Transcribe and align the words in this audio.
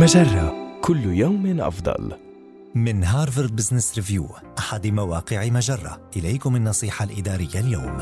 مجرة. 0.00 0.54
كل 0.80 1.04
يوم 1.04 1.60
أفضل. 1.60 2.12
من 2.74 3.04
هارفارد 3.04 3.56
بزنس 3.56 3.96
ريفيو 3.96 4.26
أحد 4.58 4.86
مواقع 4.86 5.48
مجرة. 5.48 6.10
إليكم 6.16 6.56
النصيحة 6.56 7.04
الإدارية 7.04 7.60
اليوم. 7.60 7.98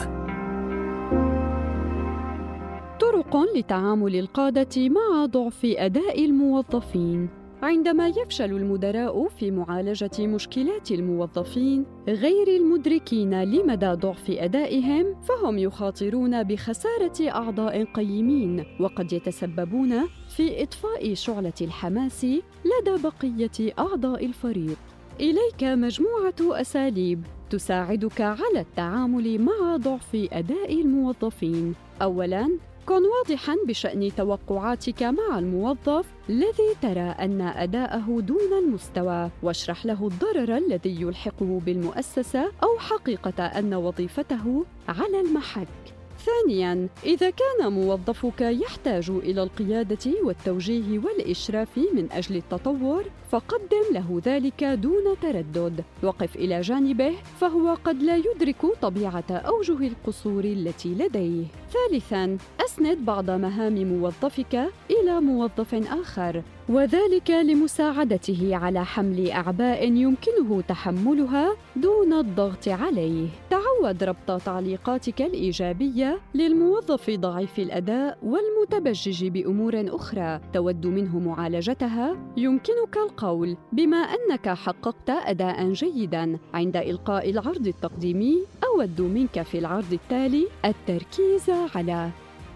طرق 3.00 3.36
لتعامل 3.56 4.16
القادة 4.16 4.88
مع 4.88 5.26
ضعف 5.26 5.60
أداء 5.64 6.24
الموظفين. 6.24 7.28
عندما 7.66 8.08
يفشل 8.08 8.52
المدراء 8.52 9.28
في 9.28 9.50
معالجة 9.50 10.26
مشكلات 10.26 10.90
الموظفين 10.90 11.86
غير 12.08 12.48
المدركين 12.48 13.42
لمدى 13.42 13.86
ضعف 13.86 14.30
أدائهم 14.30 15.14
فهم 15.22 15.58
يخاطرون 15.58 16.42
بخسارة 16.42 17.28
أعضاء 17.28 17.84
قيمين 17.84 18.64
وقد 18.80 19.12
يتسببون 19.12 20.00
في 20.36 20.62
إطفاء 20.62 21.14
شعلة 21.14 21.52
الحماس 21.60 22.24
لدى 22.24 23.02
بقية 23.02 23.72
أعضاء 23.78 24.26
الفريق. 24.26 24.78
إليك 25.20 25.62
مجموعة 25.62 26.60
أساليب 26.60 27.22
تساعدك 27.50 28.20
على 28.20 28.60
التعامل 28.60 29.40
مع 29.40 29.76
ضعف 29.76 30.28
أداء 30.32 30.80
الموظفين. 30.80 31.74
أولاً 32.02 32.58
كن 32.86 33.02
واضحا 33.04 33.56
بشأن 33.68 34.10
توقعاتك 34.16 35.02
مع 35.02 35.38
الموظف 35.38 36.06
الذي 36.28 36.74
ترى 36.82 37.00
أن 37.00 37.40
أداءه 37.40 38.20
دون 38.20 38.52
المستوى 38.58 39.30
واشرح 39.42 39.86
له 39.86 40.06
الضرر 40.06 40.56
الذي 40.56 41.00
يلحقه 41.02 41.60
بالمؤسسة 41.66 42.52
أو 42.62 42.78
حقيقة 42.78 43.44
أن 43.44 43.74
وظيفته 43.74 44.64
على 44.88 45.20
المحك. 45.20 45.95
ثانيا 46.18 46.88
إذا 47.04 47.30
كان 47.30 47.72
موظفك 47.72 48.40
يحتاج 48.40 49.10
إلى 49.10 49.42
القيادة 49.42 50.12
والتوجيه 50.22 50.98
والإشراف 50.98 51.78
من 51.78 52.12
أجل 52.12 52.36
التطور 52.36 53.04
فقدم 53.30 53.84
له 53.92 54.20
ذلك 54.24 54.64
دون 54.64 55.04
تردد. 55.22 55.84
وقف 56.02 56.36
إلى 56.36 56.60
جانبه 56.60 57.12
فهو 57.40 57.74
قد 57.84 58.02
لا 58.02 58.16
يدرك 58.16 58.66
طبيعة 58.82 59.24
أوجه 59.30 59.86
القصور 59.86 60.44
التي 60.44 60.88
لديه. 60.88 61.44
ثالثا 61.72 62.38
أسند 62.64 62.98
بعض 63.04 63.30
مهام 63.30 63.74
موظفك 63.74 64.70
إلى 65.06 65.20
موظف 65.20 65.74
آخر 65.74 66.42
وذلك 66.68 67.30
لمساعدته 67.30 68.56
على 68.56 68.84
حمل 68.84 69.30
أعباء 69.30 69.92
يمكنه 69.92 70.60
تحملها 70.68 71.56
دون 71.76 72.12
الضغط 72.12 72.68
عليه. 72.68 73.28
تعود 73.50 74.04
ربط 74.04 74.42
تعليقاتك 74.42 75.22
الإيجابية 75.22 76.18
للموظف 76.34 77.10
ضعيف 77.10 77.58
الأداء 77.58 78.18
والمتبجج 78.22 79.26
بأمور 79.26 79.84
أخرى 79.88 80.40
تود 80.52 80.86
منه 80.86 81.18
معالجتها. 81.18 82.16
يمكنك 82.36 82.96
القول 82.96 83.56
بما 83.72 83.96
أنك 83.96 84.48
حققت 84.48 85.10
اداء 85.10 85.72
جيدا 85.72 86.38
عند 86.54 86.76
إلقاء 86.76 87.30
العرض 87.30 87.66
التقديمي 87.66 88.36
أود 88.64 89.00
منك 89.00 89.42
في 89.42 89.58
العرض 89.58 89.92
التالي 89.92 90.46
التركيز 90.64 91.50
على 91.74 92.10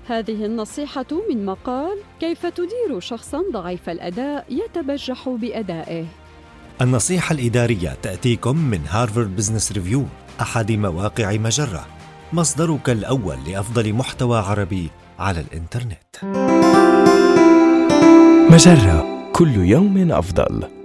هذه 0.07 0.45
النصيحة 0.45 1.07
من 1.31 1.45
مقال 1.47 1.99
كيف 2.21 2.47
تدير 2.47 3.01
شخصا 3.01 3.43
ضعيف 3.53 3.91
الأداء 3.91 4.45
يتبجح 4.51 5.29
بأدائه 5.29 6.05
النصيحة 6.83 7.33
الإدارية 7.33 7.97
تأتيكم 8.03 8.57
من 8.57 8.81
هارفارد 8.89 9.37
بزنس 9.37 9.73
ريفيو 9.73 10.05
أحد 10.41 10.73
مواقع 10.73 11.33
مجرة 11.33 11.87
مصدرك 12.33 12.91
الأول 12.91 13.37
لأفضل 13.49 13.93
محتوى 13.93 14.39
عربي 14.39 14.91
على 15.19 15.41
الإنترنت 15.41 16.17
مجرة 18.53 19.31
كل 19.33 19.57
يوم 19.57 20.13
أفضل. 20.13 20.80